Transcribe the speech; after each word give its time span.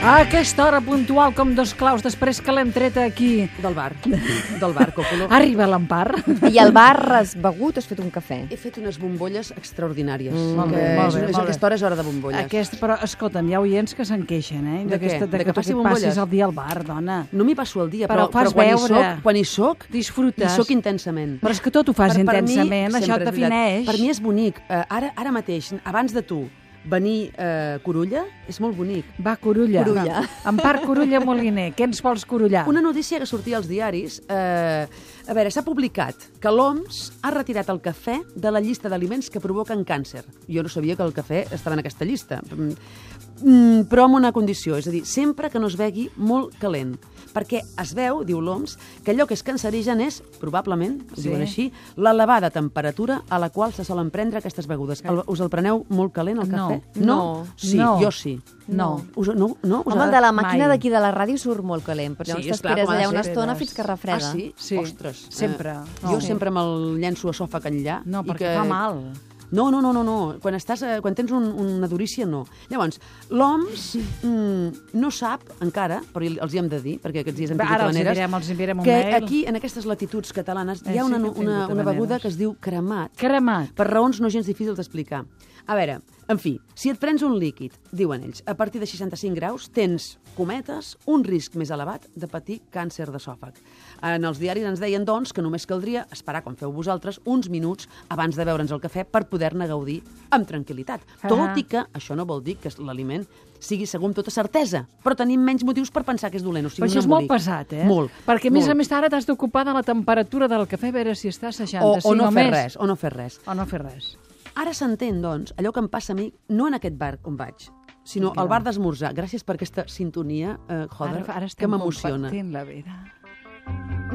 A 0.00 0.20
aquesta 0.22 0.62
hora 0.64 0.78
puntual 0.80 1.32
com 1.34 1.50
dos 1.58 1.72
claus 1.74 2.04
després 2.06 2.38
que 2.40 2.52
l'hem 2.54 2.68
tret 2.72 2.94
aquí. 3.02 3.48
Del 3.60 3.74
bar. 3.74 3.90
Del 4.06 4.72
bar, 4.72 4.92
Còpolo. 4.94 5.26
Arriba 5.36 5.66
l'Empar. 5.68 6.12
I 6.48 6.60
al 6.62 6.70
bar 6.72 6.94
has 7.18 7.32
begut, 7.36 7.80
has 7.82 7.88
fet 7.90 7.98
un 8.00 8.08
cafè. 8.14 8.38
He 8.48 8.56
fet 8.56 8.78
unes 8.78 8.96
bombolles 9.02 9.50
extraordinàries. 9.58 10.30
Mm, 10.32 10.54
molt 10.56 10.70
bé, 10.72 10.84
que 10.84 10.92
molt 11.00 11.08
és, 11.10 11.18
bé, 11.18 11.24
és, 11.26 11.32
molt 11.34 11.42
bé. 11.42 11.42
aquesta 11.48 11.66
hora 11.66 11.78
és 11.80 11.84
hora 11.88 11.98
de 11.98 12.04
bombolles. 12.06 12.44
Aquest, 12.46 12.78
però, 12.80 12.94
escolta'm, 13.04 13.50
hi 13.50 13.56
ha 13.58 13.62
oients 13.64 13.96
que 13.98 14.06
se'n 14.08 14.22
queixen, 14.30 14.62
eh? 14.70 14.84
De 14.84 14.94
D'aquesta- 14.94 15.26
què? 15.26 15.30
De 15.34 15.40
que, 15.42 15.48
que 15.50 15.56
passi 15.58 15.74
bombolles? 15.74 16.06
passis 16.06 16.22
el 16.22 16.30
dia 16.30 16.46
al 16.46 16.54
bar, 16.56 16.78
dona. 16.86 17.18
No 17.32 17.44
m'hi 17.44 17.56
passo 17.58 17.82
el 17.82 17.90
dia, 17.90 18.06
Però 18.06 18.28
però, 18.30 18.38
però 18.38 18.54
quan, 18.54 18.70
veure. 18.70 18.78
hi 18.78 19.02
soc, 19.02 19.22
quan 19.26 19.36
hi 19.36 19.44
soc, 19.44 19.88
Disfrutes. 19.90 20.46
hi 20.52 20.56
soc 20.62 20.70
intensament. 20.78 21.40
Però 21.42 21.50
és 21.50 21.60
que 21.60 21.74
tot 21.74 21.90
ho 21.90 21.92
fas 21.92 22.14
Per- 22.14 22.24
per 22.24 22.38
mi, 22.38 22.54
intensament, 22.54 22.94
això 23.02 23.18
defineix. 23.18 23.84
Per 23.90 23.98
mi 23.98 24.08
és 24.14 24.22
bonic. 24.22 24.62
Uh, 24.70 24.84
ara, 24.88 25.10
ara 25.16 25.32
mateix, 25.34 25.74
abans 25.84 26.14
de 26.14 26.22
tu, 26.22 26.44
venir 26.88 27.32
a 27.34 27.48
uh, 27.76 27.82
Corulla 27.84 28.24
és 28.48 28.60
molt 28.62 28.76
bonic. 28.78 29.08
Va, 29.24 29.36
Corulla. 29.40 29.82
Corulla. 29.84 30.22
Empar 30.48 30.78
Corulla 30.84 31.20
Moliner, 31.24 31.70
què 31.76 31.88
ens 31.88 32.02
vols 32.04 32.24
corullar? 32.28 32.66
Una 32.70 32.82
notícia 32.84 33.20
que 33.20 33.28
sortia 33.28 33.58
als 33.58 33.68
diaris... 33.68 34.22
Eh, 34.28 34.86
a 35.28 35.34
veure, 35.36 35.50
s'ha 35.52 35.60
publicat 35.60 36.22
que 36.40 36.48
l'OMS 36.48 37.02
ha 37.20 37.32
retirat 37.34 37.68
el 37.68 37.82
cafè 37.84 38.14
de 38.32 38.52
la 38.54 38.62
llista 38.64 38.88
d'aliments 38.88 39.28
que 39.28 39.42
provoquen 39.44 39.84
càncer. 39.84 40.22
Jo 40.48 40.64
no 40.64 40.72
sabia 40.72 40.96
que 40.96 41.04
el 41.04 41.12
cafè 41.12 41.42
estava 41.52 41.76
en 41.76 41.82
aquesta 41.82 42.08
llista. 42.08 42.40
Mm, 42.48 43.84
però 43.90 44.06
amb 44.06 44.16
una 44.18 44.32
condició, 44.32 44.78
és 44.80 44.88
a 44.88 44.94
dir, 44.94 45.04
sempre 45.04 45.50
que 45.52 45.60
no 45.60 45.68
es 45.68 45.76
begui 45.76 46.08
molt 46.16 46.56
calent. 46.62 46.96
Perquè 47.34 47.62
es 47.82 47.94
veu, 47.94 48.24
diu 48.24 48.40
l'OMS, 48.40 48.78
que 49.04 49.12
allò 49.12 49.26
que 49.26 49.34
és 49.34 49.42
cancerigen 49.42 50.00
és, 50.00 50.22
probablement, 50.40 51.02
ho 51.12 51.16
Sí. 51.16 51.22
diuen 51.28 51.42
així, 51.42 51.72
l'elevada 51.96 52.50
temperatura 52.50 53.22
a 53.28 53.38
la 53.38 53.50
qual 53.50 53.72
se 53.72 53.84
solen 53.84 54.10
prendre 54.10 54.38
aquestes 54.38 54.66
begudes. 54.66 55.02
El, 55.04 55.22
us 55.26 55.40
el 55.40 55.50
preneu 55.50 55.84
molt 55.88 56.12
calent, 56.12 56.38
el 56.40 56.48
No. 56.50 56.68
cafè? 56.70 56.82
No. 56.96 57.46
Sí, 57.56 57.76
No. 57.76 57.98
jo 58.00 58.10
sí. 58.10 58.40
No. 58.66 59.02
Us, 59.16 59.28
no, 59.28 59.56
no? 59.62 59.82
Us 59.84 59.94
Home, 59.94 60.04
el 60.04 60.08
ha- 60.08 60.16
de 60.16 60.20
la 60.20 60.32
màquina 60.32 60.68
d'aquí 60.68 60.90
de 60.90 61.00
la 61.00 61.12
ràdio 61.14 61.38
surt 61.38 61.62
molt 61.64 61.84
calent, 61.84 62.16
però 62.18 62.28
llavors 62.28 62.44
clar, 62.60 62.74
t'esperes 62.74 62.88
allà 62.88 63.08
una 63.08 63.20
estona 63.20 63.54
fins 63.54 63.72
que 63.74 63.82
refreda. 63.82 64.16
Ah, 64.28 64.32
sí? 64.32 64.52
Sí. 64.56 64.76
Ostres. 64.76 65.26
Sempre. 65.30 65.70
Eh, 65.70 65.74
No. 66.02 66.10
jo 66.12 66.20
sempre 66.20 66.50
me'l 66.50 66.98
llenço 66.98 67.28
a 67.30 67.32
sòfac 67.32 67.64
enllà. 67.66 68.02
No, 68.04 68.20
i 68.20 68.24
perquè 68.24 68.38
que... 68.52 68.54
fa 68.56 68.64
mal. 68.64 69.12
No, 69.50 69.70
no, 69.70 69.80
no, 69.80 69.92
no, 69.92 70.02
no. 70.04 70.16
Quan, 70.42 70.54
estàs, 70.58 70.82
eh, 70.84 70.98
quan 71.00 71.14
tens 71.16 71.30
un, 71.32 71.46
una 71.48 71.88
durícia, 71.88 72.26
no. 72.26 72.44
Llavors, 72.68 73.00
l'OMS 73.30 73.96
mm, 74.22 74.92
no 75.00 75.10
sap 75.14 75.44
encara, 75.64 76.00
però 76.12 76.26
els 76.28 76.54
hi 76.54 76.60
hem 76.62 76.68
de 76.68 76.80
dir, 76.84 76.96
perquè 77.00 77.22
aquests 77.24 77.38
dies 77.38 77.50
hem 77.54 77.58
tingut 77.58 77.74
Ara 77.74 77.88
els 77.88 77.94
maneres, 77.96 78.12
enviarem, 78.18 78.38
els 78.40 78.50
enviarem 78.54 78.78
un 78.82 78.84
que 78.88 78.98
mail. 78.98 79.14
aquí, 79.22 79.44
en 79.48 79.56
aquestes 79.60 79.86
latituds 79.88 80.32
catalanes, 80.36 80.82
Eh, 80.84 80.94
hi 80.94 80.98
ha 80.98 81.04
sí 81.04 81.08
una, 81.08 81.16
tingut 81.22 81.38
una, 81.38 81.52
una 81.52 81.64
havaneres. 81.64 81.92
beguda 81.92 82.20
que 82.20 82.28
es 82.28 82.36
diu 82.38 82.56
cremat, 82.60 83.12
Cremat. 83.16 83.72
per 83.74 83.88
raons 83.90 84.20
no 84.20 84.28
gens 84.30 84.46
difícils 84.46 84.76
d'explicar. 84.76 85.24
A 85.68 85.74
veure, 85.76 85.98
en 86.28 86.38
fi, 86.40 86.54
si 86.74 86.88
et 86.88 86.96
prens 86.98 87.20
un 87.22 87.34
líquid, 87.38 87.72
diuen 87.92 88.22
ells, 88.24 88.42
a 88.46 88.54
partir 88.56 88.80
de 88.80 88.86
65 88.86 89.34
graus, 89.36 89.66
tens, 89.70 90.18
cometes, 90.34 90.94
un 91.04 91.22
risc 91.24 91.56
més 91.60 91.68
elevat 91.74 92.06
de 92.16 92.26
patir 92.26 92.62
càncer 92.72 93.10
d'esòfag. 93.12 93.52
En 94.00 94.24
els 94.24 94.38
diaris 94.40 94.64
ens 94.64 94.80
deien, 94.80 95.04
doncs, 95.04 95.34
que 95.34 95.42
només 95.42 95.66
caldria 95.66 96.06
esperar, 96.10 96.40
com 96.42 96.56
feu 96.56 96.72
vosaltres, 96.72 97.20
uns 97.26 97.50
minuts 97.50 97.86
abans 98.08 98.34
de 98.38 98.46
beure'ns 98.48 98.72
el 98.72 98.80
cafè 98.80 99.04
per 99.04 99.26
poder-ne 99.38 99.68
gaudir 99.70 100.00
amb 100.34 100.46
tranquil·litat. 100.48 101.04
Ah. 101.22 101.28
Tot 101.30 101.56
i 101.56 101.64
que 101.64 101.84
això 101.94 102.16
no 102.18 102.26
vol 102.28 102.42
dir 102.44 102.58
que 102.60 102.72
l'aliment 102.82 103.24
sigui 103.58 103.86
segur 103.90 104.10
amb 104.10 104.16
tota 104.18 104.30
certesa, 104.34 104.84
però 105.02 105.16
tenim 105.18 105.42
menys 105.42 105.64
motius 105.66 105.90
per 105.94 106.04
pensar 106.06 106.30
que 106.30 106.38
és 106.38 106.44
dolent. 106.46 106.66
O 106.66 106.70
sigui, 106.70 106.84
Però 106.84 106.90
això 106.90 107.00
un 107.00 107.06
és 107.06 107.10
molt 107.10 107.30
pesat, 107.30 107.72
eh? 107.74 107.86
Molt. 107.88 108.12
Perquè, 108.26 108.50
a 108.50 108.54
més 108.54 108.66
molt. 108.66 108.74
a 108.74 108.78
més, 108.78 108.92
ara 108.92 109.10
t'has 109.10 109.26
d'ocupar 109.26 109.64
de 109.66 109.74
la 109.74 109.82
temperatura 109.82 110.48
del 110.50 110.66
cafè, 110.70 110.90
a 110.92 110.96
veure 110.98 111.14
si 111.18 111.30
està 111.30 111.48
a 111.50 111.52
60, 111.54 111.82
O, 111.86 111.98
o 112.02 112.14
no 112.14 112.30
fer 112.30 112.44
més. 112.44 112.52
res, 112.54 112.76
o 112.78 112.86
no 112.86 112.96
fer 112.96 113.12
res. 113.14 113.40
O 113.46 113.54
no 113.54 113.66
fer 113.66 113.82
res. 113.82 114.16
Ara 114.58 114.74
s'entén, 114.74 115.20
doncs, 115.22 115.54
allò 115.58 115.72
que 115.72 115.80
em 115.80 115.88
passa 115.88 116.12
a 116.12 116.16
mi, 116.18 116.32
no 116.50 116.68
en 116.68 116.74
aquest 116.78 116.96
bar 116.98 117.16
on 117.24 117.36
vaig, 117.38 117.68
sinó 118.04 118.32
al 118.36 118.48
bar 118.48 118.62
d'esmorzar. 118.62 119.12
Gràcies 119.14 119.44
per 119.44 119.54
aquesta 119.58 119.86
sintonia, 119.90 120.58
eh, 120.68 120.86
joder, 120.90 121.22
ara, 121.24 121.36
ara 121.42 121.48
que 121.56 121.66
m'emociona. 121.66 122.28
compartint 122.30 122.52
la 122.52 122.64
vida. 122.64 122.98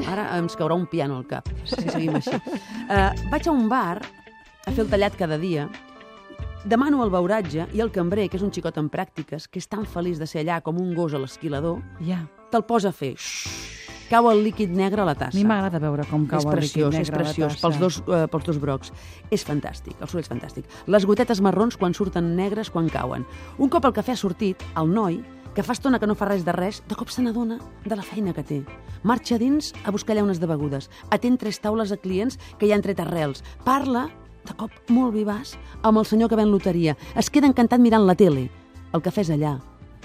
Ara 0.08 0.38
ens 0.38 0.56
caurà 0.56 0.74
un 0.74 0.86
piano 0.90 1.16
al 1.16 1.26
cap, 1.26 1.48
si 1.64 1.84
seguim 1.88 2.16
així. 2.16 2.34
Uh, 2.34 3.12
vaig 3.32 3.46
a 3.46 3.52
un 3.52 3.68
bar 3.68 4.00
a 4.66 4.70
fer 4.72 4.84
el 4.84 4.90
tallat 4.90 5.16
cada 5.18 5.36
dia, 5.38 5.68
demano 6.64 7.02
el 7.04 7.10
beuratge 7.12 7.66
i 7.76 7.80
el 7.84 7.90
cambrer, 7.92 8.28
que 8.30 8.38
és 8.38 8.44
un 8.46 8.52
xicot 8.54 8.78
en 8.80 8.88
pràctiques, 8.90 9.48
que 9.50 9.60
és 9.60 9.68
tan 9.68 9.84
feliç 9.84 10.18
de 10.20 10.26
ser 10.26 10.44
allà 10.44 10.62
com 10.64 10.78
un 10.80 10.94
gos 10.96 11.14
a 11.14 11.20
l'esquilador, 11.20 11.82
Ja. 12.00 12.24
te'l 12.50 12.64
posa 12.64 12.88
a 12.88 12.92
fer... 12.92 13.14
Xxxt, 13.18 14.08
cau 14.10 14.30
el 14.30 14.42
líquid 14.44 14.70
negre 14.70 15.02
a 15.02 15.04
la 15.04 15.12
A 15.12 15.18
tassa. 15.18 15.36
mi 15.36 15.44
m'agrada 15.44 15.78
veure 15.80 16.04
com 16.08 16.26
cau 16.26 16.38
és 16.38 16.44
el 16.46 16.50
preciós, 16.52 16.92
líquid 16.94 17.00
és 17.02 17.10
negre 17.10 17.16
a 17.16 17.18
la 17.18 17.24
preciós, 17.34 17.60
pels 17.60 17.78
dos, 17.80 18.02
eh, 18.06 18.26
pels 18.30 18.44
dos 18.44 18.58
brocs. 18.60 18.92
És 19.30 19.44
fantàstic, 19.46 19.96
el 20.00 20.08
soroll 20.08 20.24
és 20.24 20.30
fantàstic. 20.30 20.64
Les 20.86 21.04
gotetes 21.06 21.40
marrons 21.40 21.76
quan 21.76 21.92
surten 21.94 22.34
negres 22.36 22.70
quan 22.70 22.88
cauen. 22.88 23.26
Un 23.58 23.68
cop 23.68 23.84
el 23.84 23.92
cafè 23.92 24.12
ha 24.12 24.16
sortit, 24.16 24.62
el 24.76 24.88
noi, 24.92 25.22
que 25.54 25.62
fa 25.62 25.72
estona 25.72 25.98
que 26.00 26.06
no 26.06 26.14
fa 26.14 26.26
res 26.26 26.44
de 26.44 26.52
res, 26.52 26.82
de 26.88 26.94
cop 26.96 27.08
se 27.10 27.22
n'adona 27.22 27.58
de 27.84 27.94
la 27.96 28.02
feina 28.02 28.32
que 28.32 28.42
té. 28.42 28.64
Marxa 29.04 29.38
dins 29.38 29.72
a 29.84 29.90
buscar 29.90 30.16
llaunes 30.16 30.40
de 30.40 30.46
begudes. 30.46 30.90
Atén 31.10 31.36
tres 31.38 31.60
taules 31.60 31.92
a 31.92 31.96
clients 31.96 32.38
que 32.58 32.66
hi 32.66 32.72
han 32.72 32.82
tret 32.82 32.98
arrels. 33.00 33.44
Parla, 33.64 34.08
de 34.44 34.56
cop 34.58 34.72
molt 34.92 35.14
vivaç, 35.14 35.54
amb 35.82 36.00
el 36.00 36.08
senyor 36.08 36.30
que 36.30 36.38
ven 36.38 36.50
loteria. 36.52 36.96
Es 37.16 37.30
queda 37.30 37.48
encantat 37.50 37.80
mirant 37.80 38.06
la 38.06 38.16
tele. 38.18 38.48
El 38.94 39.02
cafè 39.02 39.24
és 39.24 39.30
allà, 39.34 39.56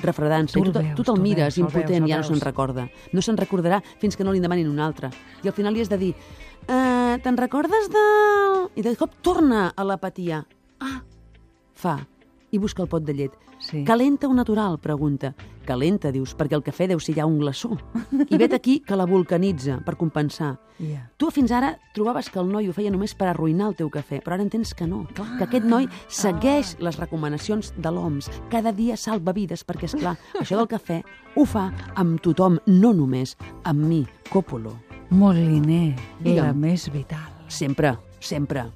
refredant-se. 0.04 0.60
Tu 0.60 0.72
tu, 0.72 0.84
tu 0.96 1.06
te'l 1.06 1.18
el 1.18 1.24
mires, 1.24 1.56
veus, 1.56 1.58
impotent, 1.62 2.06
veus, 2.06 2.12
ja 2.12 2.22
no 2.22 2.28
se'n 2.28 2.44
recorda. 2.44 2.88
No 3.14 3.24
se'n 3.26 3.40
recordarà 3.40 3.82
fins 4.02 4.18
que 4.18 4.24
no 4.24 4.34
li 4.34 4.42
demanin 4.44 4.70
un 4.72 4.80
altre. 4.80 5.12
I 5.44 5.52
al 5.52 5.58
final 5.58 5.76
li 5.76 5.84
has 5.84 5.92
de 5.92 6.00
dir 6.02 6.14
eh, 6.68 7.20
te'n 7.24 7.38
recordes 7.38 7.90
de... 7.92 8.06
I 8.80 8.86
de 8.86 8.96
cop 9.00 9.20
torna 9.26 9.70
a 9.76 9.86
l'apatia. 9.86 10.44
Ah, 10.80 11.02
fa. 11.76 12.00
I 12.52 12.58
busca 12.58 12.82
el 12.82 12.88
pot 12.90 13.04
de 13.06 13.14
llet. 13.14 13.34
Sí. 13.60 13.84
Calenta 13.86 14.28
o 14.28 14.34
natural? 14.34 14.80
Pregunta. 14.80 15.36
Calenta, 15.66 16.10
dius, 16.12 16.32
perquè 16.36 16.56
el 16.58 16.64
cafè 16.66 16.88
deu 16.90 17.00
ser 17.00 17.14
ja 17.16 17.26
un 17.30 17.38
glaçó. 17.40 17.76
I 18.30 18.38
vet 18.42 18.54
aquí 18.58 18.80
que 18.82 18.96
la 18.98 19.06
vulcanitza 19.06 19.80
per 19.86 19.96
compensar. 20.00 20.56
Ja. 20.80 21.04
Tu 21.18 21.30
fins 21.30 21.52
ara 21.52 21.76
trobaves 21.94 22.30
que 22.32 22.40
el 22.40 22.50
noi 22.50 22.70
ho 22.70 22.74
feia 22.74 22.90
només 22.90 23.14
per 23.14 23.28
arruïnar 23.30 23.68
el 23.70 23.76
teu 23.76 23.90
cafè, 23.94 24.22
però 24.24 24.34
ara 24.38 24.46
entens 24.48 24.74
que 24.74 24.88
no, 24.88 25.04
Clar. 25.14 25.38
que 25.38 25.44
aquest 25.46 25.66
noi 25.68 25.88
segueix 26.08 26.76
les 26.80 26.98
recomanacions 26.98 27.74
de 27.78 27.92
l'OMS. 27.92 28.32
Cada 28.50 28.72
dia 28.74 28.98
salva 28.98 29.34
vides, 29.36 29.66
perquè, 29.68 29.86
és 29.92 29.96
clar, 30.00 30.16
això 30.42 30.58
del 30.58 30.72
cafè 30.72 31.02
ho 31.36 31.46
fa 31.46 31.70
amb 31.96 32.18
tothom, 32.24 32.58
no 32.66 32.94
només 32.94 33.36
amb 33.64 33.84
mi, 33.86 34.06
Còpolo. 34.32 34.74
Moliner, 35.12 35.96
la 35.96 36.24
Digue'm. 36.24 36.58
més 36.58 36.90
vital. 36.94 37.30
Sempre, 37.48 37.98
sempre. 38.20 38.70